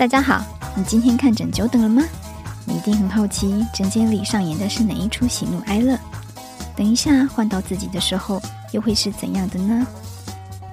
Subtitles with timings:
[0.00, 0.42] 大家好，
[0.74, 2.02] 你今天看诊久等了吗？
[2.66, 5.94] 你一定很好奇，诊间里上演的是哪一出喜怒哀乐？
[6.74, 8.40] 等一下换到自己的时候，
[8.72, 9.86] 又会是怎样的呢？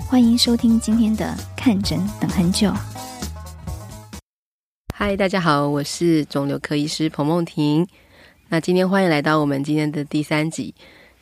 [0.07, 2.71] 欢迎收听今天的看诊等很久。
[4.95, 7.85] 嗨，大家好，我是肿瘤科医师彭梦婷。
[8.47, 10.73] 那今天欢迎来到我们今天的第三集。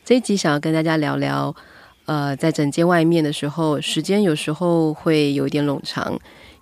[0.04, 1.52] 这一集想要跟大家聊聊，
[2.04, 6.16] 呃，在诊间外面的时候，时间有时候会有一点冗长，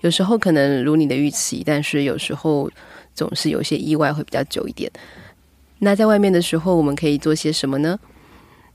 [0.05, 2.71] 有时候可能如你的预期，但是有时候
[3.15, 4.91] 总是有些意外会比较久一点。
[5.79, 7.99] 那在外面的时候，我们可以做些什么呢？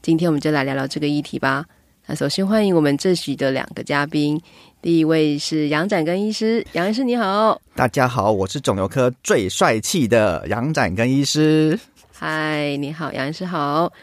[0.02, 1.64] 今天我们就来聊聊这个议题吧。
[2.08, 4.42] 那首先欢迎我们这集的两个嘉宾，
[4.82, 7.62] 第一位是杨展庚医师，杨医师你好。
[7.76, 11.80] 大家好，我是肿瘤科最帅气的杨展庚医师。
[12.12, 13.94] 嗨，你好，杨医师好。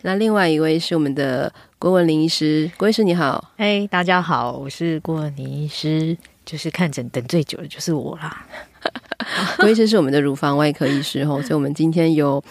[0.00, 8.46] 那另外一位是我们的郭文林医师，郭医师你好，哎，hey, 大家好，我是郭文林医师，就是看诊等最久的就是我啦。
[9.58, 12.42] 郭医师是我们的乳房外科医师哦，所以我们今天有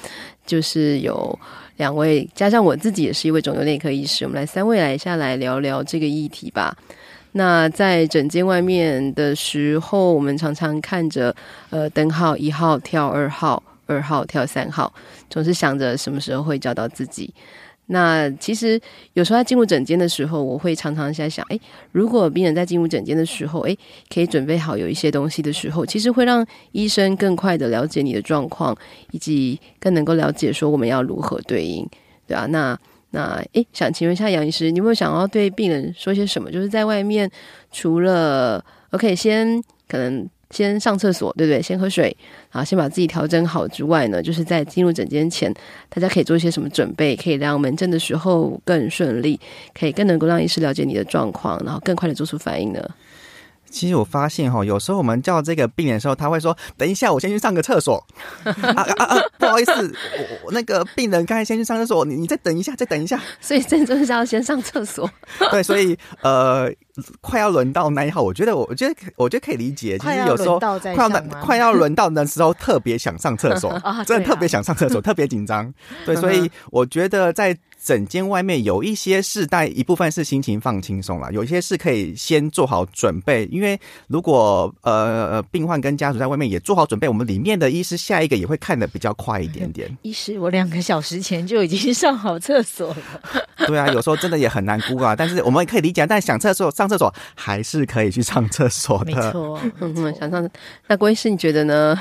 [0.45, 1.38] 就是有
[1.78, 6.75] 两位，加上我自己也是一位肿瘤内科医师，我们来三位来下来聊聊这个议题吧。
[7.33, 11.36] 那在诊间外面的时候，我们常常看着
[11.70, 13.61] 呃灯号一号跳二号。
[13.88, 14.94] 二号跳三号，
[15.30, 17.33] 总是想着什么时候会叫到自己。
[17.94, 18.80] 那其实
[19.14, 21.59] 有时候在进入诊间的时候，我会常常在想：诶，
[21.92, 23.78] 如果病人在进入诊间的时候，诶，
[24.09, 28.73] 可以准备好有一些东西的时候，其实会让医生更快的了解你的状况，
[29.11, 31.86] 以及更能够了解说我们要如何对应，
[32.25, 36.50] 对啊，那那诶，想请问一下杨医师，你有没有想要对病人说些什么？
[36.50, 37.30] 就是在外面，
[37.72, 40.30] 除了 OK，先可能。
[40.52, 41.62] 先上厕所，对不对？
[41.62, 42.16] 先喝水，
[42.52, 45.52] 然后先把自己调整好之外呢，就是在进入诊间前，
[45.90, 49.40] 大家可以做一些什么准备，可以让门诊的时候更顺利，
[49.74, 52.88] 可以更能够让医师了解你的状况，然后更快的做出反应呢？
[53.72, 58.05] 其实我发现哈，有时候我们叫这个病人的时候，他会说：“等一下，我先去上个厕所。
[58.44, 59.17] 啊”啊啊啊！
[59.39, 63.20] 不好意思，我我那个病人刚才先去上厕所，你你再等一下，再等一下。
[63.39, 65.10] 所以真正是要先上厕所。
[65.49, 66.70] 对，所以呃，
[67.21, 69.98] 快要轮到那一号，我觉得我我觉得我觉得可以理解。
[69.98, 73.73] 其实有时候快要快要轮到的时候，特别想上厕所，
[74.05, 75.73] 真的特别想上厕所，特别紧张。
[76.05, 77.58] 对，所以我觉得在。
[77.83, 83.45] 诊间外面有一些事，但一部分是心情放轻松了，有一些是可以先做好准备。
[83.52, 89.89] 因为如果呃病患跟家属在外面也做好准备，我们里面的医师下一个也会看的比较快一点点。
[90.03, 92.97] 医师，我两个小时前就已经上好厕所了。
[93.65, 96.05] 对啊，有时候真的也很难估啊，但是我们也可以理解。
[96.05, 99.05] 但想厕所上厕所还是可以去上厕所的。
[99.05, 100.48] 没错，嗯，想上。
[100.87, 101.99] 那郭医师你觉得呢？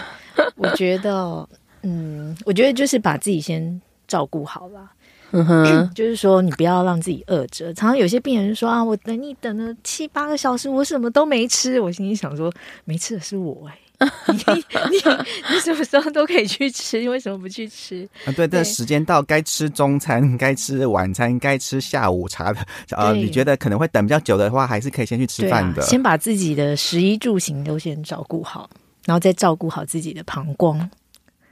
[0.57, 1.49] 我觉得，
[1.83, 4.91] 嗯，我觉得就是把自己先照顾好了。
[5.33, 7.73] 嗯哼， 就是说你不要让自己饿着。
[7.75, 11.79] 常常有些病人说啊，我等你等了七八个小时，我什么都没吃。
[11.81, 12.53] 我心里想说，
[12.85, 14.97] 没吃的是我哎、 欸，你你
[15.53, 18.09] 你什么时候都可以去吃，你为什么不去吃？
[18.25, 22.61] 啊，对，这时间到，该吃中餐，该吃晚餐，该吃下午茶的。
[22.91, 25.83] 呃，你觉得可能会等比较久的话，还是可以先去吃饭的。
[25.83, 28.69] 先把自己的食衣住行都先照顾好，
[29.05, 30.91] 然后再照顾好自己的膀胱。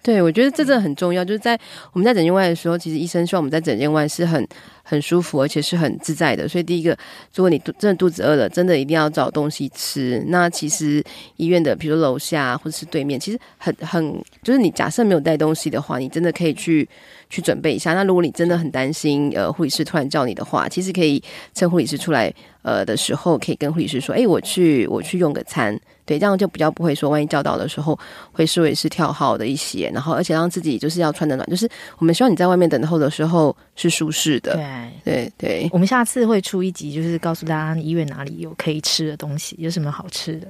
[0.08, 1.22] 对，我觉得这真的很重要。
[1.22, 1.52] 就是在
[1.92, 4.48] 我们在诊间外的时候，其实医生希望我们在诊间外是很
[4.82, 6.48] 很舒服，而且是很自在的。
[6.48, 6.96] 所以第一个，
[7.34, 10.24] 如果你真的肚子饿了，真的一定要找东西吃。
[10.28, 11.04] 那其实
[11.36, 16.88] 医院的，比如楼下或者是对面，其实很很，就是你假设没有带东西的话，你真的可以去
[17.28, 17.92] 去准备一下。
[17.92, 22.32] 那如果你真的很担心，呃，护理师突然叫你的话，其实可以趁护理师出来
[22.62, 27.98] 呃的时候，可以跟护理师说：“哎，我去我去用个餐。”对，这样就比较不会说，万一叫到的时候
[28.32, 34.54] 会视为是跳号的一些，然后而且让自己就是要穿的暖，就是我们希望你在外面等候的时候是舒适的。
[34.54, 40.46] 对对对，我们下次会出一集，就是告诉大家医院哪里有可以吃的东西，有什么好吃的。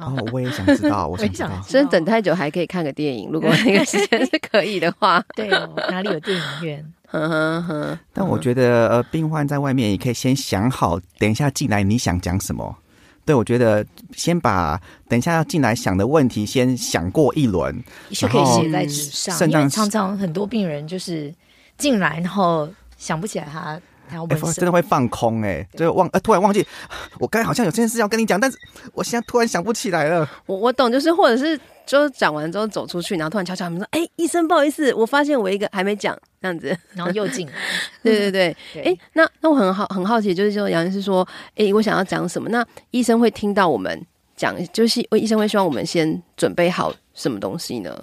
[0.00, 1.50] 哦，我也想知道，我 想知道。
[1.62, 5.22] 所以等太久还可以看个电影，如果那个时间是可以的话。
[5.36, 6.92] 对哦，哪里有电影院？
[7.06, 7.98] 呵呵呵。
[8.12, 12.76] 但我觉得呃，病患在外面也可以先想好，等一下进来你想讲什么。
[13.24, 13.84] 对，我觉得
[14.14, 19.50] 先把等一下要进来想的问题先想过一轮，就可以写在纸上。
[19.50, 21.34] 因为常常很多病人就是
[21.76, 26.64] 进来，然后想不起来他他要问什么，真的会放空哎、欸，就忘呃突然忘记，
[27.18, 28.56] 我刚才好像有件事要跟你讲，但是
[28.92, 30.28] 我现在突然想不起来了。
[30.46, 31.60] 我我懂，就是或者是。
[31.86, 37.48] 就讲完之后走出去，然后突然敲敲门说：“哎、欸，医生，不好意思，我发现我一个还没讲，这样子，然后又进。
[38.02, 41.26] ”对对对， 哎那那我很好很好奇，就是说杨医师说
[41.56, 44.00] ：“哎、欸，我想要讲什么？”那医生会听到我们
[44.36, 47.98] 讲，就是医生会希望我们先准备好什么东西呢？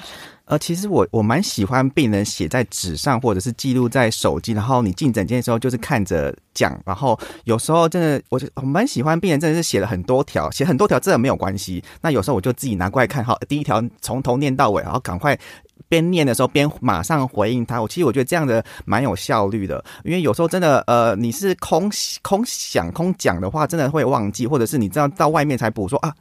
[0.45, 11.81] 呃，其实我我蛮喜欢病人写在纸上，或者是记录在手机，然后你进诊间的时候就是看着讲，然后有时候真的，我就我蛮喜欢病人真的是写了很多条，写很多条真的没有关系。
[12.01, 15.39] 那有时候我就自己拿过来看，好，第一条从头念到尾，然后赶快
[15.87, 17.81] 边念的时候边马上回应他。
[17.81, 21.91] 我其实我觉得这样的蛮有效率的，因为有时候真的呃你是空
[22.21, 26.13] 空想空讲的话，真的会忘记，或者是你知道到外面才补说啊。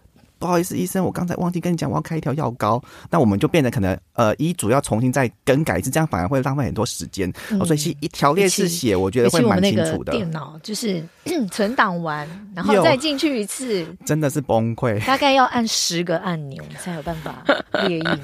[0.42, 2.82] 不好意思，医生，我刚才忘记跟你讲，我要开一条药膏。
[3.08, 7.32] 那我们就变得可能呃，医嘱要重新再更改一次，这样反而会浪费很多时间。
[7.50, 10.10] 嗯哦、所以是一条列式写，我觉得会蛮清楚的。
[10.10, 11.00] 电脑就是
[11.48, 14.98] 存档完，然后再进去一次，真的是崩溃。
[15.06, 17.44] 大概要按十个按钮才有办法
[17.86, 18.18] 列印。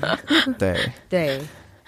[0.58, 0.76] 对
[1.08, 1.40] 对。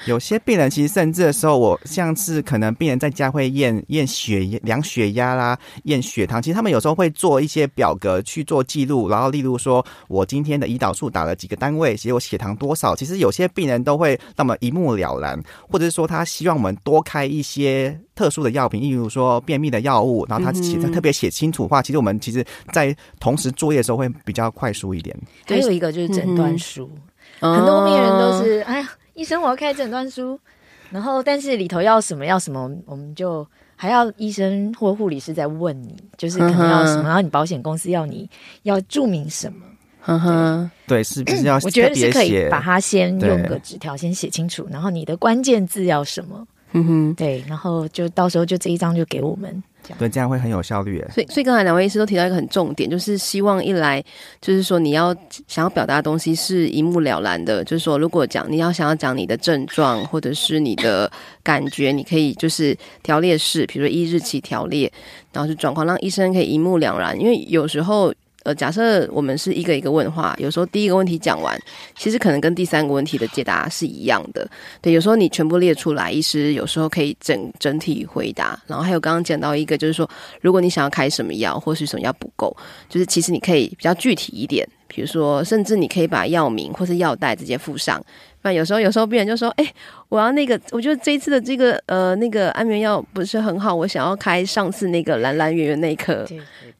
[0.06, 15.38] 有些病人其实甚至的时候，我像是可能病人在家会验验血量血压啦，验血糖，其实他们有时候会做一些表格去做记录，然后例如说我今天的胰岛素打了几个单位，结果血糖多少，其实有些病人都会那么一目了然，
[15.69, 22.43] 或者是说他希望我们多开一些特殊的药品，例如说便秘的药物，然后他写他特别写清楚的话，其实我们其实
[22.73, 25.14] 在同时作业的时候会比较快速一点。
[25.47, 26.91] 还有一个就是诊断书，
[27.41, 28.88] 嗯、很多病人都是哎呀。
[29.21, 30.41] 医生，我要开诊断书，
[30.89, 33.47] 然后但是里头要什么要什么，我们就
[33.77, 38.27] 还要医生或护理师在问你，就是可能要什么，然后你保险公司要你
[38.63, 39.59] 要注明什么，
[40.01, 41.57] 呵呵，对，是不是要？
[41.63, 49.63] 我觉得是可以把它先用个纸条先写清楚，然后你的关键字要什么，嗯哼，对，然后就到时候就这一张就给我们。
[49.99, 51.05] 对，这样会很有效率。
[51.12, 54.03] 所以，所以刚才两位医师都提到一个很重点，就是希望一来
[54.41, 55.15] 就是说你要
[55.47, 61.11] 想要表达的东西是一目了然的，就是说如果讲你要想要讲你的症状或者是你的
[61.43, 64.93] 感觉，你可以就是条列式，比如说依日期条列，
[65.32, 67.21] 然后是状况，让医生可以一目了然。
[67.21, 68.15] 因为有时候。
[68.43, 71.61] 呃，假设我们是一个一个问话，有时候第一个问题讲完，
[71.95, 74.49] 其实可能跟第三个问题的解答是一样的。
[74.81, 78.59] 对，有时候你全部列出来，医师有时候可以整整体回答。
[78.67, 80.09] 然后还有刚刚讲到一个，就是说，
[80.41, 82.57] 如果你想要开什么药，或是什么药不够，
[82.89, 88.03] 就是其实你可以比较具体一点，比如说，甚至你可以把药名或是药袋直接附上。
[88.43, 89.75] 那有时候，有时候病人就说：“哎、欸，
[90.09, 96.27] 我要那个，我觉得这一次的这个呃那个安眠药不是很好，我想要开上次那个蓝蓝圆圆那一颗。”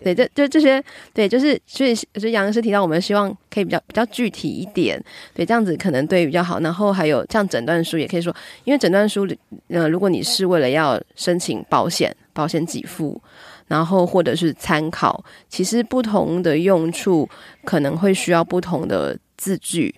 [0.03, 4.99] 对，这就这些，对，就是所以，所以杨医师提到，我们希望可以比较比较具体一点，
[5.35, 6.59] 对，这样子可能对比较好。
[6.61, 8.35] 然后还有像诊断书，也可以说，
[8.65, 9.29] 因为诊断书，
[9.69, 13.21] 呃，如果你是为了要申请保险，保险给付，
[13.67, 17.29] 然后或者是参考，其实不同的用处
[17.67, 19.95] 可能会需要不同的字句。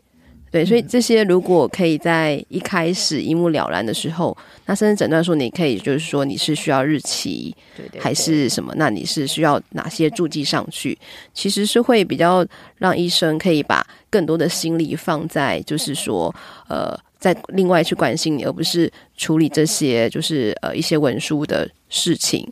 [0.52, 8.74] 对，所以这些如果可以在一开始一目了然的时候，那甚至诊断说你可以就是说你是需要日期，对对对，还是什么？
[8.76, 10.96] 那你是需要哪些注记上去？
[11.32, 12.46] 其实是会比较
[12.76, 16.32] 让医生可以把更多的心力放在就是说，
[16.68, 22.46] 呃，在另外去关心你，而不是处理这些就是呃一些文书的事情，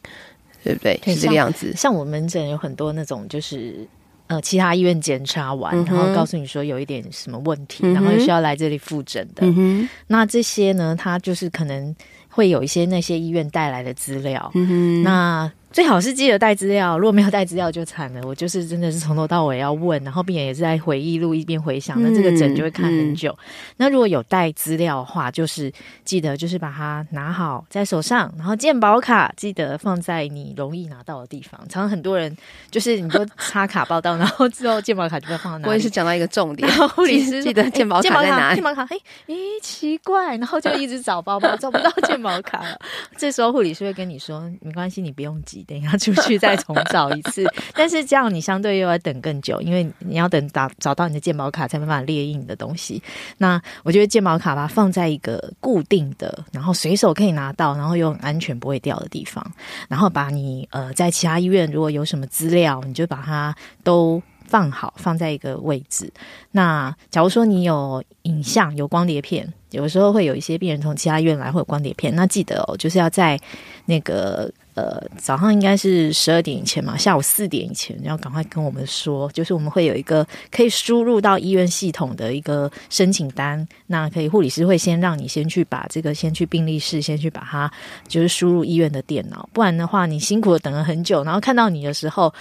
[0.64, 0.98] 对不对？
[1.04, 1.74] 是这个样子。
[1.76, 3.86] 像我们诊有很多那种就是。
[4.30, 9.42] 呃，其他医院检查完，然后告诉你说有一点什么问题，嗯、然后需要来这里复诊的。
[9.44, 11.92] 嗯、那这些呢，它就是可能
[12.28, 14.48] 会有一些那些医院带来的资料。
[14.54, 18.20] 嗯、那最好是记得带资料，如果没有带资料就惨了。
[18.26, 23.30] 我就是真的是从头到尾要问，然后病人也是在回忆录一边回想，那这个诊就会看很久。
[23.32, 25.72] 嗯嗯、那如果有带资料的话，就是
[26.04, 31.60] 记得就是把它拿好在手上，然后健保卡记得放在你容易拿到的地方。
[31.68, 32.36] 常常很多人
[32.70, 35.68] 就是你就插卡报到，然后之后健保卡就会放在哪里？
[35.70, 38.56] 我也是讲到一个重点，护理师记得健保卡在哪里？
[38.56, 38.96] 健保卡，哎，
[39.28, 42.76] 咦，奇怪，然后就一直找包包找不到健保卡了。
[43.16, 45.59] 这时候护理师会跟你说，没关系，你不用急。
[45.64, 53.02] 等一下出去再重找一次， 但是这样你相对又要等更久，因为你要等找找到你的健保卡才没办法列印你的东西。
[53.38, 59.44] 那我觉得健保卡吧，放在一个固定的，然后随手可以拿到，然后又很安全不会掉的地方。
[59.88, 66.12] 然后把你呃在其他医院如果有什么资料，你就把它都放好，放在一个位置。
[66.50, 73.38] 那假如说你有影像、有光碟片，有时候会有一些病人从其他医院来会有光碟片，那记得哦，就是要在
[73.86, 74.50] 那个。
[74.80, 87.70] 呃，早上应该是十二点以前嘛，下午四点以前要赶快跟我们说，就是我们会有一个可以输入到医院系统的一个申请单，那可以护理师会先让你先去把这个先去病历室，先去把它
[88.08, 92.32] 就是输入医院的电脑，不然的话你辛苦的等了很久，然后看到你的时候。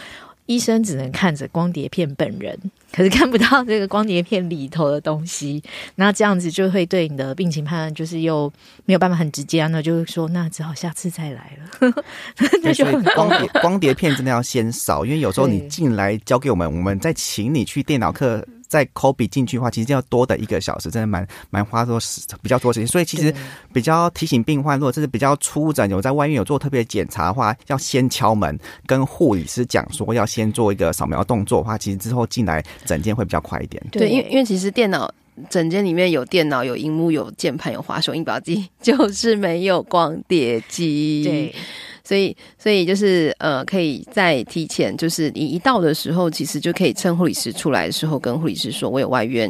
[0.50, 2.58] 医生只能看着光碟片本人，
[2.91, 5.62] 可是看不到这个光碟片里头的东西。
[5.94, 8.51] 那这样子就会对你的病情判断就是又
[8.86, 11.94] 没有办法很直接，那就是说，那只好下次再来了。
[12.63, 22.88] 那就光碟 光碟片真的要先扫，因为有时候你进来交给我们，我们再请你去电脑课再抠笔进去的话，其实要多的一个小时，真的蛮蛮花多时比较多时间。
[22.88, 23.33] 所以其实
[23.73, 33.83] 比较提醒病患，如果这是比较初诊，有在外面有做特别检查的话，要先敲门跟护理师讲说要先做一个扫描动作的话，其实之后进来诊间会比较快一点。
[33.91, 35.13] 对，因为因为其实电脑。
[35.49, 41.23] 整间里面有电脑、有荧幕、有键盘、有滑手印表机， 就是没有光碟机。
[41.23, 41.55] 对，
[42.10, 49.48] 所以所以就是呃，可以在提前，就是你一到的时候，其实就可以趁护理师出来的时候，跟护理师说，我有外院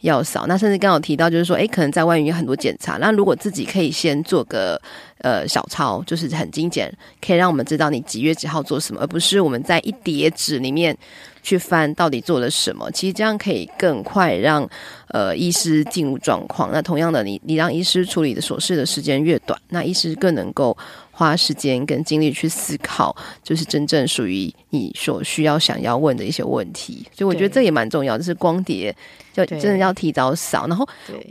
[0.00, 0.44] 要扫。
[0.48, 4.82] 那甚至刚好提到，就是说，哎，可能在外院有很多检查，那如果自己可以先做个
[5.18, 6.92] 呃小抄，就是很精简，
[7.24, 10.98] 可以让我们知道你几月几号做什么，而不是我们在一叠纸里面。
[11.44, 14.64] 去翻到底做了什么，其实这样可以更快让
[15.08, 16.70] 呃医师进入状况。
[16.70, 20.78] 那同样的，你你让医师处理的琐事的时间越短，那医师更能够
[21.22, 27.06] 花时间跟精力去思考，就是真正属于你所需要想要问的一些问题。
[27.12, 28.94] 所以我觉得这也蛮重要，就是光碟
[29.32, 30.66] 就真的要提早扫。
[30.66, 30.88] 然后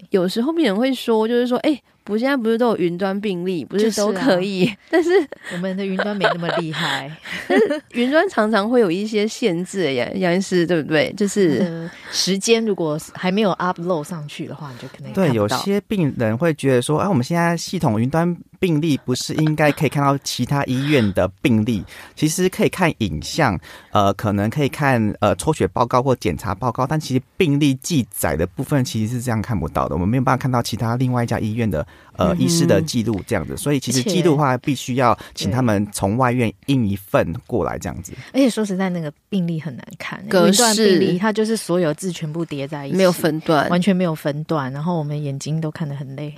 [0.10, 1.82] 有时候病人会说，就是说，哎。
[2.10, 4.66] 我，现在不是都有云端病例，不是都可以？
[4.66, 5.10] 是啊、但是
[5.54, 7.10] 我们的云端没那么厉害，
[7.48, 11.14] 但是云端常常会有一些限制，杨杨医师对不对？
[11.16, 18.36] 就是、呃、时间如果还没有 upload 上去的话，你就可能对有些病人会觉得说，哎、啊，我们现在系统云端。
[18.62, 21.84] 病例不是应该可以看到其他医院的病例，
[22.16, 23.60] 其实可以看影像，
[23.92, 31.84] 呃，可能可以看呃抽血报告或检查报告，但其实病历记载的部分其实是这样看不到的，我们没有办法看到其他另外一家医院的
[32.16, 38.14] 呃医师的记录这样子，所以其实记录的话必须要请他们从外院印一份过来这样子。
[38.32, 46.32] 而且说实在，那个病历很难看，隔断病历它就是所有字全部叠在一起，没有分段，完全没有分段，然后我们眼睛都看得很累。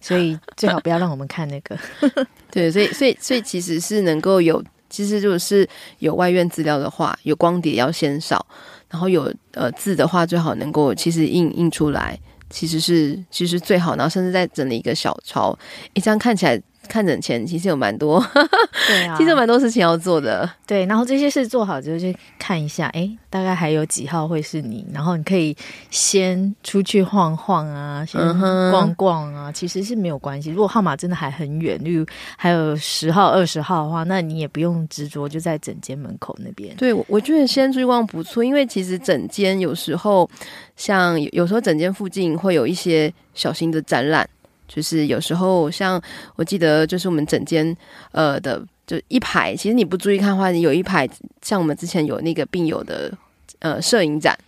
[0.00, 1.78] 所以最好不要让我们看那个。
[2.50, 5.68] 对，所以所以所以其实是能够有，其实就是
[5.98, 8.44] 有外院资料的话，有光碟要先扫，
[8.88, 12.18] 然后有呃字的话，最好能够其实印印出来，
[12.48, 15.58] 其实是其实最好，然后甚至再整理一个小抄，
[15.94, 16.60] 一张看起来。
[16.90, 18.20] 看诊前其实有蛮多，
[18.88, 20.50] 对啊，其实有蛮多事情要做的。
[20.66, 25.56] 对，然后这些事做好之后，去看一下，哎，大概还有几号会是你，然后你可以
[25.88, 28.20] 先出去晃晃啊，先
[28.72, 30.50] 逛逛啊，其实是没有关系。
[30.50, 32.04] 如果号码真的还很远，例如
[32.36, 36.74] 还有十号、二十号的话，那你也不用执着就在诊间门口那边。
[36.74, 40.28] 对，我觉得先出去逛不错，因为其实诊间有时候
[40.74, 44.28] 像有时候诊间附近会有一些小型的展览。
[44.72, 46.00] 就是有时候，像
[46.36, 47.76] 我记得，就是我们整间
[48.12, 51.08] 呃的就一排，其实你不注意看的话，你有一排
[51.42, 53.12] 像我们之前有那个病友的
[53.58, 54.38] 呃摄影展，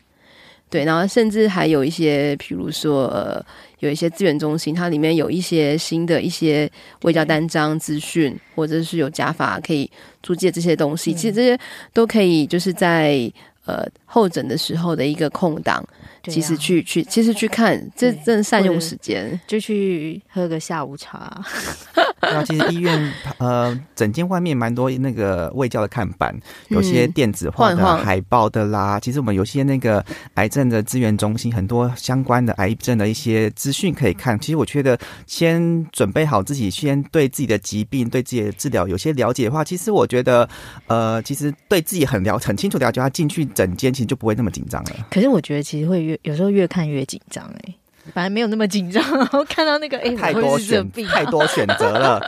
[0.70, 3.44] 对，然后甚至还有一些，比如说呃
[3.80, 6.70] 有一些资源中心，它里面有一些新的一些
[7.02, 9.90] 微教单张资讯，或者是有假法可以
[10.22, 11.58] 租借这些东西，其实这些
[11.92, 13.30] 都可以就是在
[13.64, 15.84] 呃候诊的时候的一个空档。
[16.28, 21.44] 其实去去，其实去看，这真的善用时间，就去喝个下午茶。
[22.22, 26.32] 那其实医院呃，整间外面蛮多那个卫教的看板，
[26.68, 29.00] 有些电子化的海报的啦。
[29.00, 30.04] 其实我们有些那个
[30.34, 34.38] 癌症的资源中心，很多相关的癌症的一些资讯可以看。
[34.38, 40.48] 其实我觉得，先准备好自己，先对自己的疾病、对自己的治疗有些了解的话，其实我觉得，
[40.86, 45.06] 呃，其实对自己很了很清楚了解，他进去诊间其实就不会那么紧张了。
[45.10, 47.74] 可是我觉得，其实会越有时候越看越紧张哎。
[48.12, 52.20] 反正没有那么紧张， 然后看到那个哎，太多选太多选择了。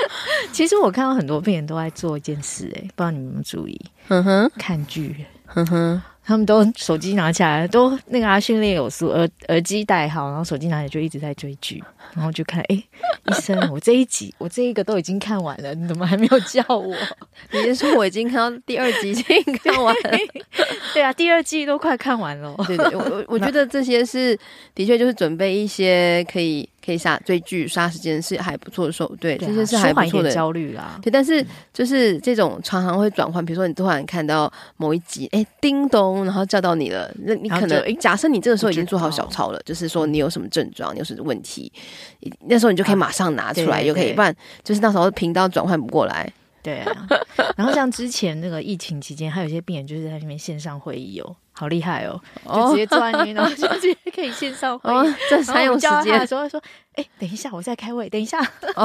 [0.52, 3.80] 其实我看到很多病人都在做一件事，哎，不知道你们有没有注意？
[4.08, 6.02] 嗯哼，看剧，哼哼。
[6.24, 11.82] 他们都手机拿起来，都那个啊，训练有素，耳耳机戴好，然后手机拿起来就一直在追剧，
[12.14, 12.80] 然后就看，哎，
[13.26, 16.94] 医生， 我这一集，我这一个都已经看完了，你怎么还没有叫我？
[17.52, 20.18] 你先说我已经看到第二集已经看完了？
[20.94, 22.54] 对啊，第二季都快看完了。
[22.66, 24.38] 对对，我我觉得这些是
[24.74, 26.68] 的确就是准备一些可以。
[26.84, 30.98] 可以杀追剧杀时间是还不错的手对，对啊、这些是还不错的焦虑啦。
[31.02, 41.72] 对，但是就是这种常常会转换，比如说你突然看到某一集，哎，叮咚，然后叫到你了，那你可能哎，假设你这个时候已经做好小抄了，就是说你有什么症状，你有什么问题，
[42.46, 44.34] 那时候你就可以马上拿出来，就可以，不然
[44.64, 46.32] 就是那时候频道转换不过来。
[46.62, 47.08] 对啊，
[47.56, 51.36] 然后像之前那个疫情期间，还有一些病人就是在那边线上会议哦。
[51.62, 52.20] 好厉害哦！
[52.52, 54.96] 就直接坐在那边，然后 就直接可以线上会议。
[54.96, 56.60] 哦、这才有时间的时候说
[56.96, 58.40] ：“哎，等一下，我在开会，等一下。
[58.74, 58.84] 哦”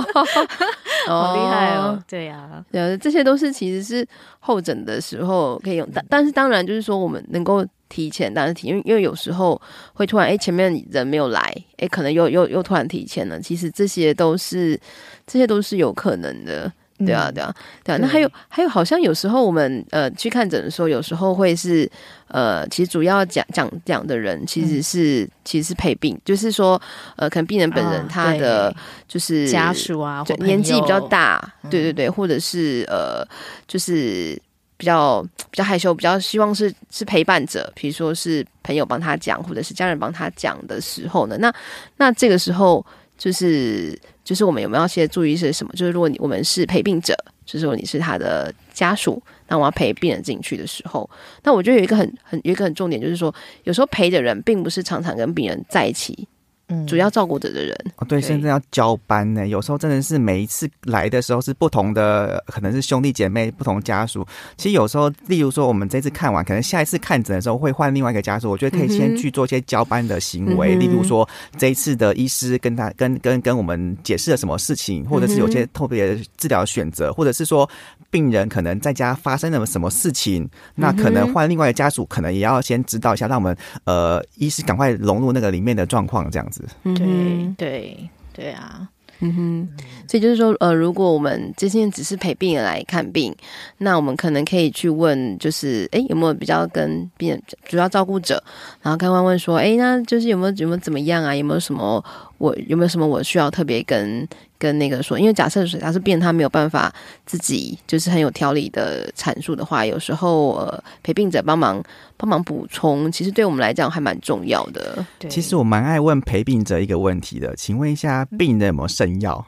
[1.09, 1.99] 好厉害哦！
[2.07, 4.07] 对呀、啊，对，这些都是其实是
[4.39, 9.59] 候诊的时候可以用，但但是当然就是说我们能够提前，但是提，因为因为有时候
[9.93, 13.39] 会突然哎前面人没有来，哎可能又又又突然提前了。
[13.39, 14.79] 其实这些都是
[15.25, 16.71] 这些都是有可能的。
[16.99, 17.97] 对啊，对啊，对啊。
[17.99, 21.89] 那还有还有，好像有时候我们呃去看诊的时候，有时候会是
[22.27, 26.81] 呃，其实主要讲讲讲的人其实是、嗯、其实是陪病，就是说
[27.15, 28.75] 呃，可能病人本人他的
[29.07, 33.23] 就是家属啊，或年纪比较大，对对对，或者是呃，
[33.67, 34.39] 就是
[34.75, 41.53] 比较比较害羞，比较希望是是陪伴者，比如说是朋友帮他讲，或者是家人帮他讲的时候呢，那
[41.97, 42.83] 那这个时候
[43.19, 43.95] 就是。
[44.27, 45.71] 就是我们有没有些注意是什么？
[45.71, 47.15] 就是如果你我们是陪病者，
[47.45, 51.09] 就是说你是他的家属，那我要陪病人进去的时候，
[51.43, 56.27] 那我觉得有一个很很有一个很重点，就是说有时候陪的人并不是常常跟病人在一起。
[56.69, 59.47] 嗯，主要照顾者的人哦，对，现在要交班呢。
[59.47, 64.27] 有时候真的是每一次来的时候是不同的，可能是兄弟姐妹、不同家属。
[64.57, 68.49] 其实有时候，例如说我们这次看完，可能下一次看诊的时候会换另外一个家属。
[68.49, 77.69] 我觉得可以先去做一些交班的行为，嗯、例如说这一次的医师跟他跟跟跟我们解释了什么事情，或者是有些特别治疗选择，或者是说
[78.11, 80.45] 病人可能在家发生了什么事情，
[80.75, 83.55] 那可能换另外一个家属，可能也要先知道一下，让我们
[83.85, 86.56] 呃医师赶快融入那个里面的状况，这样子。
[86.83, 88.87] 对对对啊，
[89.19, 89.67] 嗯哼，
[90.07, 93.35] 所以就是说，呃，如果我们今天只是陪病人来看病，
[93.79, 98.43] 那我们可能可以去问，就是，哎，有没有比较跟病人主要照顾者，
[98.81, 101.35] 然后看看问说，哎，那就是有没有有没有怎么样啊？
[101.35, 102.03] 有没有什么
[102.37, 104.27] 我有没有什么我需要特别跟？
[104.59, 106.93] 跟那个说，因为假设是假设病人他没有办法
[107.25, 111.83] 自己就是很有条理的阐述的话，有时候呃陪病者帮忙
[112.15, 115.05] 帮忙补充，其实对我们来讲还蛮重要的。
[115.29, 119.45] 其实我蛮爱问陪病者一个问题的，请问一下病人有没有肾药？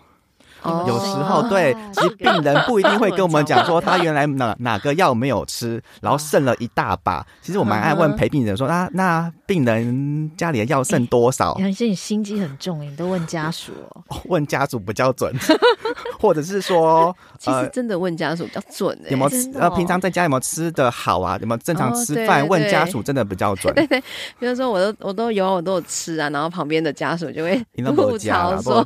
[0.62, 7.26] 哦、有时候对，其实病人不一定会跟我们讲说他原来哪 哪个药没有吃，然后剩了一大把。
[7.42, 11.58] 其实我蛮爱问陪病人说，那那病人家里的药剩多少？
[11.60, 14.04] 有些你心机很重，你都问家属哦。
[14.26, 15.34] 问家属比较准，
[16.20, 18.98] 或者是说，其实真的问家属比较准。
[19.10, 19.50] 有没有吃？
[19.56, 21.38] 呃，平常在家有没有吃的好啊？
[21.42, 22.48] 有没有正常吃饭？
[22.48, 23.74] 问家属真的比较准。
[23.74, 24.02] 对对，
[24.40, 28.86] 比如说我都我都有我都有吃啊，然后旁边的家属就会吐槽说？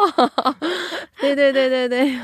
[1.20, 2.18] 对对对对对，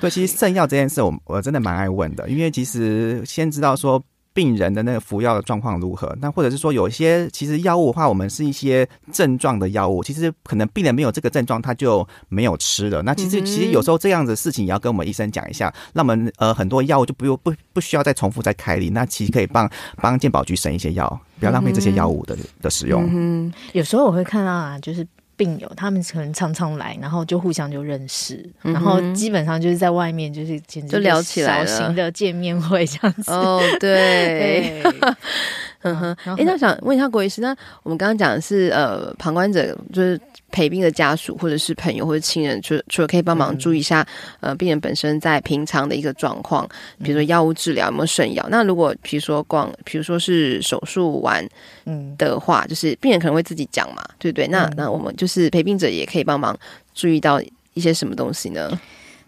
[0.00, 13.02] 对，其实剩药这件事我，我我真的蛮爱问的，因为其实先知道说病人的那个服药的状况如何，那或者是说有一些其实药物的话，我们是一些症状的药物，其实可能病人没有这个症状，他就没有吃了。
[13.02, 23.08] 那其实其实有时候这样子的事情也要跟我们医生讲一下，那我们呃很多药物就不用不不需要再重复再开立，那其实可以帮帮健保局省一些药，不要浪费这些药物的的使用。
[23.12, 25.06] 嗯，有时候我会看到啊，就是。
[25.40, 33.32] 病友他们可能常常来，然后就互相就认识，嗯、然后基本上就是在外面就是简直就聊起来了，小型的见面会这样子。
[33.32, 34.82] 哦，对。
[35.82, 44.06] 嗯哼，哎、欸，那想问一下郭医师，那我们刚刚讲的是呃，旁观者就是陪病的家属或者是朋友或者亲人，除除了可以帮忙注意一下、
[44.40, 46.68] 嗯、呃病人本身在平常的一个状况，
[47.02, 48.46] 比如说药物治疗有没有剩药？
[48.50, 51.46] 那如果比如说光，比如说是手术完
[51.86, 54.46] 嗯的话，就是病人可能会自己讲嘛，对不对？
[54.48, 56.54] 那那我们就是陪病者也可以帮忙
[56.94, 57.40] 注意到
[57.74, 58.78] 一些什么东西呢？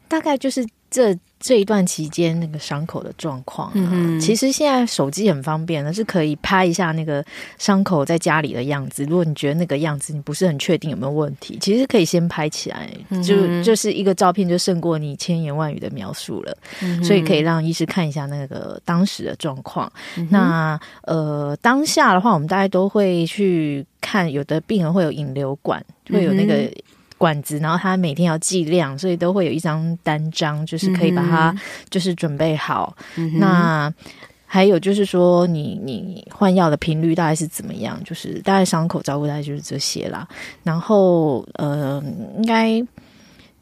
[0.09, 1.19] 大概就是这。
[1.45, 7.21] 这一段期间那个伤口的状况啊，嗯、其实现在手机很方便的，是可以拍一下那个
[7.59, 9.03] 伤口在家里的样子。
[9.07, 12.89] 如果你觉得那个样子你不是很确定有没有问题，其实可以先拍起来，
[13.25, 16.57] 就就是一个照片就胜过你千言万语的描述了。
[16.81, 19.93] 嗯、所以可以让医师看一下那个当时的状况。
[20.17, 26.73] 嗯、那呃，当下的话，我们大家都会去看，有的病人会有引流管，会有那个。
[27.23, 31.55] 管子，然后他每天要计量，所以都会有一张单张，就是可以把它
[31.89, 32.97] 就是准备好。
[33.15, 33.95] 嗯、那
[34.45, 37.97] 还有就是说你，你你换药的频率大概是怎么样？
[38.03, 40.27] 就是大概伤口照顾大概就是这些啦。
[40.65, 42.03] 然后呃，
[42.39, 42.85] 应该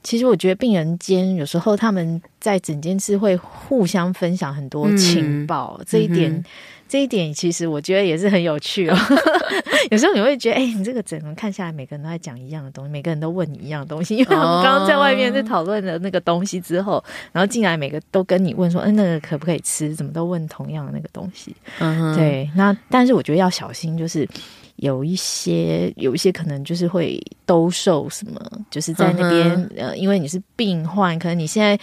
[0.03, 6.33] 其实我觉得病人间有时候他们在整件事会互相分享很多情报，嗯、这一点。
[6.33, 6.45] 嗯
[6.91, 8.97] 这一点其实我觉得也是很有趣哦。
[9.93, 14.17] 有时候你会觉得，哎，你这个整个看下来，每个人都在讲一样的东西，每个人都问你一样的东西。
[14.19, 19.95] 因为我们刚刚在外面在讨论了那个东西之后，然后进来每个都跟你问说，嗯，那个可不可以吃？
[19.95, 21.55] 怎么都问同样的那个东西。
[21.79, 22.51] 嗯，对。
[22.57, 24.29] 那但是我觉得要小心，就是
[24.75, 31.79] 有一些有一些可能就是会兜售什么，就是在那边、呃，因为你是病患，可能你现在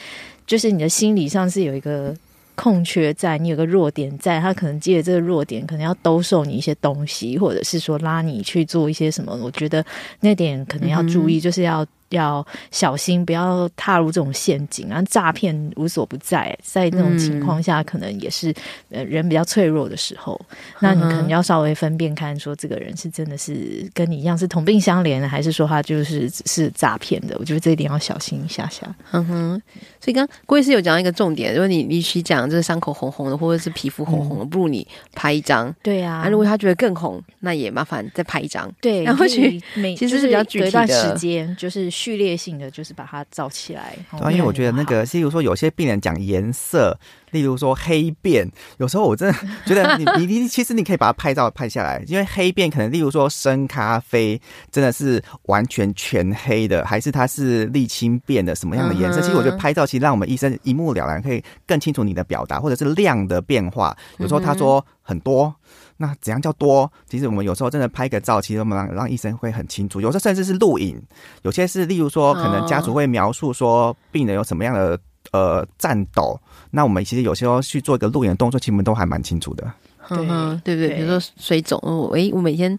[0.45, 2.13] 就是你的心理上是有一个。
[2.57, 9.31] 空缺在，你有个弱点在，他可能借着这个弱点，可能要兜售你一些东西，或者是说拉你去做一些什么。
[9.35, 9.85] 我觉得
[10.21, 15.05] 那点可能要注意，嗯、就是要要小心，不要踏入这种陷阱然后！
[15.09, 18.53] 诈骗无所不在，在那种情况下，可能也是
[18.89, 27.35] 呃人比较脆弱的时候，嗯、那你可能要稍微分辨看，说这个人是真的是跟你一样是同病相怜的，还是说他就是只是诈骗的？
[27.39, 28.93] 我觉得这一点要小心一下下。
[29.11, 29.61] 嗯哼，
[29.99, 35.73] 所以刚郭医师有讲到一个重点，如果你你去讲这个伤口红红的，或者是皮肤红红的，嗯、不如你拍一张。
[35.81, 38.71] 对呀、啊，啊，如果他觉得更红，那也麻烦再拍一张。
[38.79, 39.59] 对，然后或许
[39.97, 41.89] 其实是比较具体的时间，就是。
[41.97, 46.95] 序列性的就是把它造起来，对，因为我觉得那个，例如说有些病人讲颜色，
[47.31, 54.39] 例如说黑便，有时候我真的觉得你你 你，其实你可以把它拍照拍下来，因为黑便可能例如说深咖啡
[54.71, 59.21] 真的是完全全黑的，还是它是沥青变的什么样的颜色？
[59.21, 63.95] 其实我觉得拍照其实让我们医生一目了然，可以更清楚你的表达，或者是量的变化。
[64.17, 65.53] 有时候他说很多。
[65.99, 66.89] 那怎样叫多？
[67.09, 69.99] 其实我们有时候真的拍个照，其实我们让让医生会很清楚。
[69.99, 71.01] 有时候甚至是录影，
[71.41, 74.97] 有些是例如说，可能家属会描述说病人有什么样的
[75.31, 76.39] 呃颤抖，
[76.71, 79.63] 那我们其实有时候去做一个路演动作，其实我们都还蛮清楚的。
[80.07, 81.79] 对不对，比如说水肿，
[82.13, 82.77] 诶，我每天。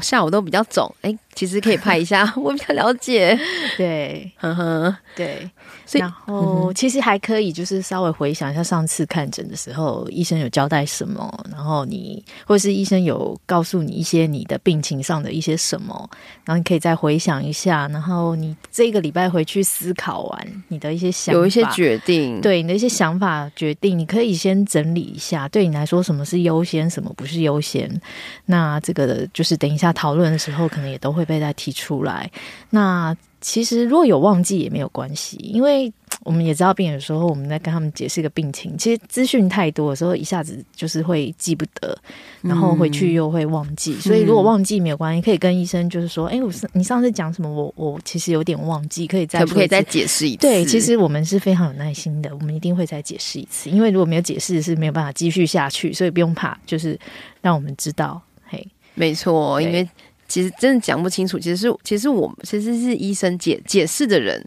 [0.00, 3.38] 下午都比较肿，哎、欸，其实可以拍一下， 我比较了解。
[3.76, 5.50] 对，呵呵，对，
[5.92, 16.10] 所以然后其实还可以，就是稍微回想一下上次看诊的时候，医生有交代什么，然后你或是医生有告诉你一些你的病情上的一些什么，
[16.44, 27.88] 然后你可以再回想一下，然后你这个礼拜回去思考完你的一些想法，有一些决定，对你的一些想法决定，你可以先整理一下，对你来说什么是优先，什么不是优先，
[28.46, 29.92] 那这个就是等一下。
[29.92, 32.28] 讨论的时候，可能也都会被再提出来。
[32.70, 41.98] 那其实如果有忘记也没有关系，因为我们也知道病人有时候我们在跟他们解释一个病情，其实资讯太多的时候，一下子就是会记不得，
[42.40, 43.94] 然后回去又会忘记。
[43.94, 47.50] 嗯、所以如果忘记没有关系，可以跟医生就是说：“哎、欸，我是你上次讲什么？
[47.50, 56.96] 我我其实有点忘记，可以再可不可以再解释一次？”对，其实我们是非常有耐心的，我们一定会再解释一次，因为如果没有解释是没有办法继续下去，所以不用怕，就是
[57.40, 58.22] 让我们知道。
[58.44, 59.88] 嘿，没错，因为。
[60.32, 64.42] 其实真的讲不清楚，其实是其实我们其实是医生解解释的人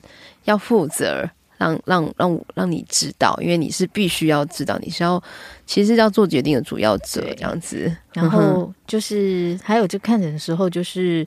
[0.46, 5.22] 要负责让，让让让让你知道，因为你是必须要知道，你是要
[5.68, 7.96] 其实要做决定的主要者这样子。
[8.14, 11.24] 然后就是还有就看诊的时候，就是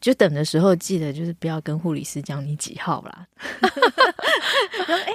[0.00, 3.26] 就等的时候，记得就是不要跟护理师讲你几号啦。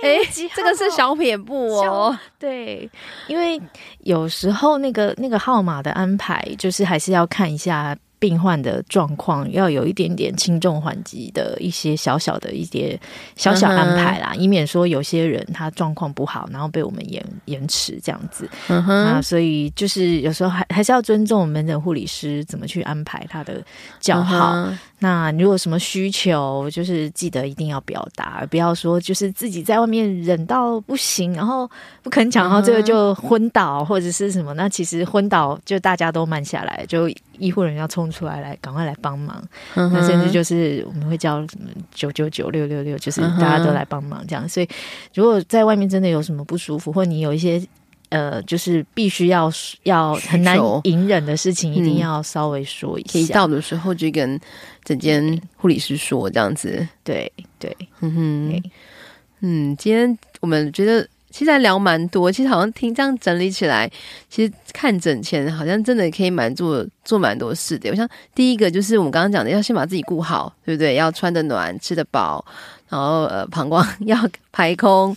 [0.03, 2.19] 哎、欸，这个是小撇步哦。
[2.37, 2.89] 对，
[3.29, 3.61] 因为
[3.99, 7.97] 有时候那个那个号码的安排，就是还是要看一下。
[8.23, 12.97] 病患的状况要有一点点轻重缓急的一些小小的一些
[13.35, 14.39] 小小安排啦，uh.
[14.39, 18.49] 以免说有些人他状况不好，然后被我们延延迟这样子。
[18.69, 18.89] Uh.
[18.89, 23.61] 啊，所以就是有时候还还是要尊重门诊护理师怎么去安排他的
[23.99, 24.53] 叫号。
[24.53, 24.77] Uh.
[25.03, 31.69] 那如果什么需求，就是记得一定要表达，而不要说就是自己在外面忍到不行，然后
[32.01, 34.53] 不肯讲，然后这个就昏倒或者是什么。
[34.53, 39.43] 那其实昏倒就大家都慢下来，就医护人员要冲出来来赶快来帮忙。
[39.75, 39.89] Uh.
[39.89, 44.47] 那甚至就是我们会叫什么九九九六六六，就是大家都来帮忙这样。
[44.47, 44.69] 所以
[45.13, 47.61] 如果在外面真的有什么不舒服，或你有一些。
[48.09, 49.51] 呃，就是必须要
[49.83, 53.11] 要很难隐忍的事情，一定要稍微说一下。
[53.13, 54.39] 可以到的时候就跟
[54.83, 56.87] 整间护理师说这样子。
[57.03, 58.63] 对对，嗯哼，
[59.41, 63.89] 嗯，今天我们觉得其实还聊蛮多，其实好像听这样整理起来，
[64.29, 67.89] 其实看诊前好像真的可以蛮做做蛮多事的。
[67.89, 70.93] 我想第一个就是我们刚刚讲的，要先把自己顾好，对不对？
[70.93, 72.45] 要穿得暖，吃得饱，
[72.89, 74.15] 然后呃，膀胱 要
[74.51, 75.15] 排空。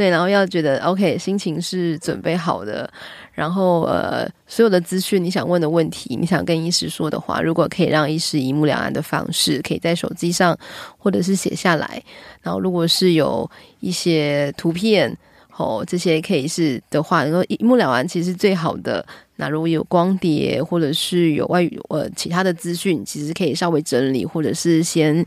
[0.00, 2.90] 对，然后要觉得 OK，心情是准备好的，
[3.34, 10.58] 然后呃，所有的资讯你想问的问题，你想跟医师说的话，如果可以让医师一目了然的方式，可以在手机上
[10.96, 12.02] 或者是写下来。
[12.40, 13.46] 然后如果是有
[13.80, 15.14] 一些图片
[15.54, 19.04] 哦，这些可以是的话，能够一目了然，其实最好的。
[19.36, 25.22] 那如果有光碟或者是有外语呃其他的资讯，其实可以稍微整理，或者是先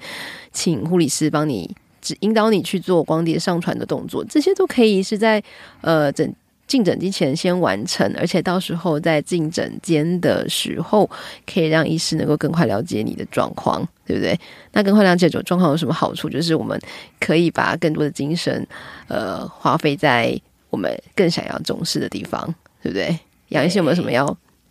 [0.52, 1.70] 请护理师帮你。
[2.04, 5.42] 只引导你去做光碟上传的动作，这些都可以是在
[5.80, 6.36] 呃诊
[6.68, 11.10] 进诊之前先完成，而且到时候在进诊间的时候，
[11.46, 14.38] 可以让医师能够更快了解你的状况，对不对？
[14.74, 16.30] 那更快了解这种状况有什么好处？
[16.30, 16.78] 就是我们
[17.20, 18.68] 可以把更多的精神
[19.08, 20.38] 呃花费在
[20.70, 22.44] 我们更想要重视的地方，
[22.82, 23.18] 对不对？
[23.50, 24.26] 杨医师有没有什么要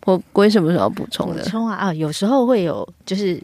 [0.05, 1.41] 或郭医生有没有什么要补充的？
[1.43, 3.41] 补充啊啊，有时候会有就是。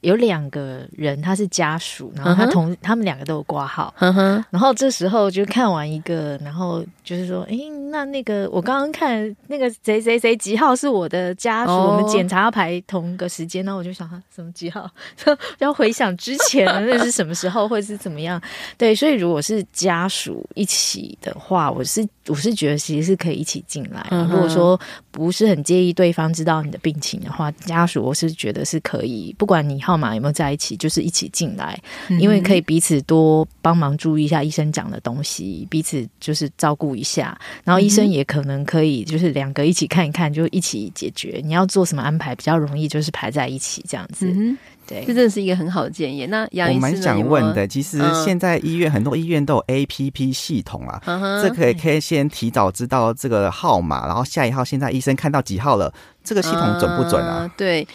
[0.00, 2.78] 有两个人，他是家属，然后他同、uh huh.
[2.80, 4.44] 他们两个都有挂号，uh huh.
[4.50, 7.56] 然后这时候就看完一个，然后就是说，哎，
[7.90, 14.90] 那那个我刚刚看那个谁谁谁几号是我的家属，哦、我们检查要排同个时间，然后我就想他什么几号，
[15.58, 18.40] 要回想之前那是什么时候，会是怎么样？
[18.78, 24.06] 对，所以如果是家属一起的话，我是我是觉得其实是可以一起进来。
[24.10, 24.80] 嗯、如果说
[25.10, 41.40] 不是很介意对方知道你的病情的话，家属我是觉得是可以，不管你号码有没有在一起，就是一起进来，嗯、因为可以彼此多帮忙注意一下医生讲的东西，彼此就是照顾一下，然后医生也可能可以就是两个一起看一看，就一起解决。
[41.44, 44.26] 你要做什么安排比较容易，就是排在一起这样子。
[44.26, 44.56] 嗯
[44.90, 46.26] 对，这真的是一个很好的建议。
[46.26, 55.90] 那杨医师，我蛮想问的，其实现在医院、嗯、很多医院都有 APP 系统啊，嗯、这可以可以先提早知道这个号码，然后下一号现在医生看到几号了，
[56.24, 57.44] 这个系统准不准啊？
[57.44, 57.86] 嗯、对，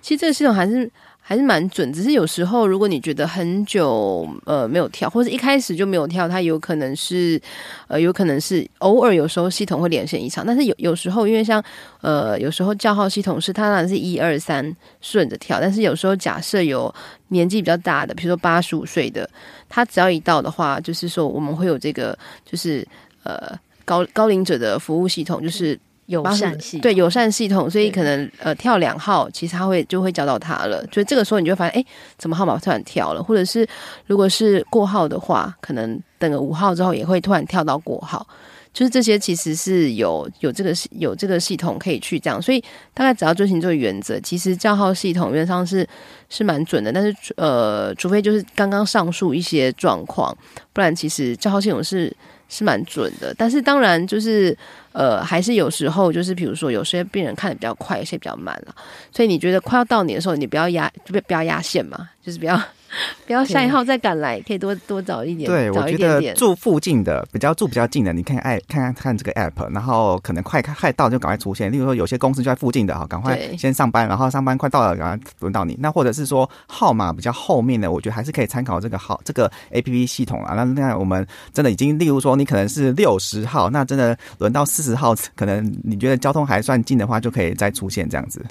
[0.00, 0.88] 其实这个系统还是。
[1.24, 7.40] 还是蛮准，只是有时候如果你觉得很久呃没有跳，或者一开始就没有跳，它有可能是
[7.86, 11.62] 呃有可能是偶尔有时候系统会连线异常，但是有有时候因为像
[12.00, 16.92] 呃有时候叫号系统是它当然是一二三顺着跳，但是有时候假设有
[17.28, 19.30] 年纪比较大的，比如说八十五岁的，
[19.68, 22.86] 他只要一到的话，就是说我们会有这个就是
[23.22, 25.78] 呃高高龄者的服务系统，就是。
[26.12, 30.86] 友善系对友善系统，所以可能呃跳两号，其实他会就会找到他了。
[30.92, 31.84] 所以这个时候你就会发现，哎，
[32.18, 33.22] 怎么号码突然跳了？
[33.22, 33.66] 或者是
[34.06, 38.26] 如果是过号的话，可能等个五号之后也会突然跳到过号。
[38.74, 42.62] 就是这些其实是有有这个有这个系统可以去这样，所以
[42.94, 45.86] 大概只要遵循这个原则，其实叫号系统原则上是
[46.28, 46.92] 是蛮准的。
[46.92, 50.36] 但是呃，除非就是刚刚上述一些状况，
[50.72, 52.14] 不然其实叫号系统是。
[52.52, 54.54] 是蛮准的，但是当然就是
[54.92, 58.74] 呃，还是有时候就是，比如说有些病人看的比较快，有些比较慢了，
[59.10, 62.60] 所以你觉得快要到你的时候，你不要压，就不不要压线嘛，就是不要。
[63.26, 65.48] 不要下一号再赶来，可以多多早一点。
[65.50, 71.70] 对，我觉得住附近的比较住比较近的，你看爱看看看这个 app，然后可能快快到就赶快出现。
[71.70, 75.76] 例如说，有些公司就在附近的哈，赶快先上班，然后上班快到了，赶快轮到你。
[75.80, 80.54] 那或者是说号码比较后面的，我觉得还是可以参考这个号这个 app 系统啊。
[80.54, 88.44] 那那我们真的已经，例如说你可能是六十号，那真的轮到四十号，可能你觉得交通还算近的话，就可以再出现这样子。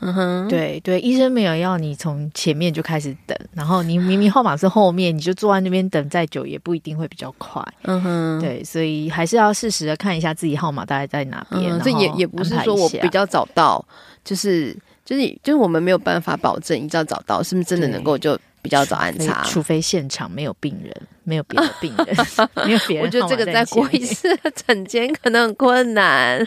[0.00, 7.62] 嗯哼，对对，医生没有要你从前面就开始等，然后你明明号码是后面，你就坐在那边等再久也不一定会比较快。
[7.82, 11.80] 嗯哼，对，所以还是要适时的看一下自己号码大概在哪边。
[11.80, 13.82] 这、嗯、也也不是说我比较早到，
[14.24, 18.38] 就是就是就是我们没有办法保证一早找到是不是真的能够就。
[18.66, 22.16] 比较早安插，除非现场没有病人， 没有别的病人，
[22.66, 23.04] 没有别人。
[23.04, 26.36] 我觉得这个在国医师的诊间可能很困难。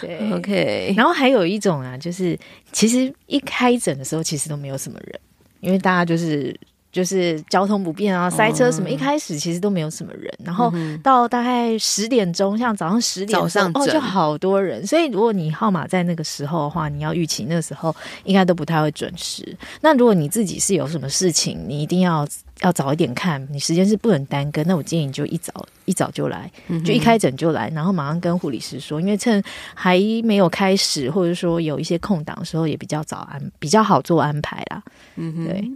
[0.00, 0.94] 对，OK。
[0.96, 2.38] 然后还有一种啊，就是
[2.70, 5.20] 其实一开诊的时候，其实都没有什么人，
[5.58, 6.56] 因为大家就是。
[6.98, 14.84] 就是交通不便啊，塞车什么，一开始其实都没有什么人，然后到大概十点钟，像早上十点早上哦，就好多人。
[14.84, 19.56] 所以如果你号码在那个时候的话，你要预期那个时候应该都不太会准时。
[19.80, 22.26] 那如果你自己是有什么事情，你一定要
[22.62, 24.64] 要早一点看，你时间是不能耽搁。
[24.64, 25.52] 那我建议你就一早
[25.84, 26.50] 一早就来，
[26.84, 29.40] 就一开诊就来，然后马上跟护理师说，因为趁
[29.72, 34.82] 还没有开始，或者说有一些空档的时候，也比较早安，比较好做安排啦。
[35.14, 35.70] 嗯哼，对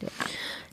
[0.00, 0.24] 对啊。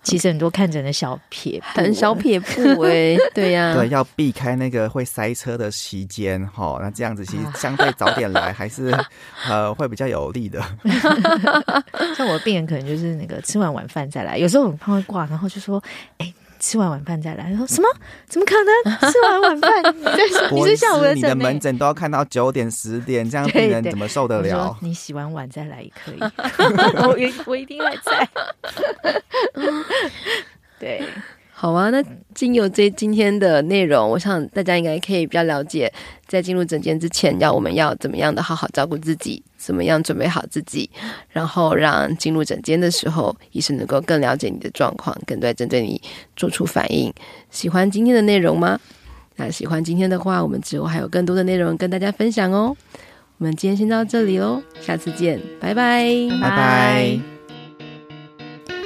[0.09, 6.79] 其实很多看诊的小撇步，很小撇步哎、欸， 对呀、啊，对，要避开那个会塞车的期间哈。
[6.81, 8.97] 那这样子其实相对早点来还是
[9.47, 10.59] 呃会比较有利的。
[12.17, 15.81] 像我的病人可能就是那个吃完晚饭再来，有时候我们会挂，然后就说
[16.17, 16.25] 哎。
[16.25, 17.87] 欸吃完晚饭再来，说什么？
[18.27, 19.11] 怎么可能？
[19.11, 19.71] 吃完晚饭
[20.53, 21.17] 你是下午的诊？
[21.17, 24.77] 你的门诊都要看到九点十点，这样病人怎么受得了？
[24.81, 26.19] 你洗完碗再来也可以，
[27.07, 27.15] 我
[27.47, 28.29] 我一定会在。
[31.59, 31.61] 对。
[31.61, 32.01] 好啊，那
[32.33, 35.91] 经由这今天的内容，我想大家应该可以比较了解，
[36.25, 40.89] 在进入诊间之前，要我们要怎么样的好好照顾自己，怎么样准备好自己，
[41.27, 46.01] 然后让进入诊间的时候，医生能够更了解你的状况，更对针对你
[46.37, 47.13] 做出反应。
[47.51, 48.79] 喜欢今天的内容吗？
[49.35, 52.73] 那喜欢今天的话，我们之后还有更多的内容跟大家分享哦。
[53.37, 56.05] 我们今天先到这里喽，下次见，拜拜，
[56.41, 57.38] 拜拜。